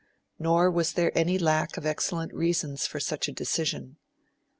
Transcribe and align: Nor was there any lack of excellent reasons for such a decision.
Nor 0.39 0.71
was 0.71 0.93
there 0.93 1.15
any 1.15 1.37
lack 1.37 1.77
of 1.77 1.85
excellent 1.85 2.33
reasons 2.33 2.87
for 2.87 2.99
such 2.99 3.27
a 3.27 3.31
decision. 3.33 3.97